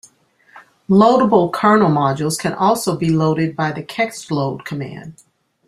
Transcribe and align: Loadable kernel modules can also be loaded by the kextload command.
Loadable 0.89 1.53
kernel 1.53 1.87
modules 1.91 2.39
can 2.39 2.53
also 2.53 2.97
be 2.97 3.11
loaded 3.11 3.55
by 3.55 3.71
the 3.71 3.83
kextload 3.83 4.65
command. 4.65 5.21